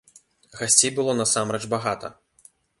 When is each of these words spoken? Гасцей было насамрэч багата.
Гасцей 0.61 0.91
было 0.97 1.13
насамрэч 1.21 1.63
багата. 1.77 2.13